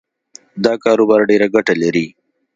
[0.63, 2.05] دا کاروبار ډېره ګټه لري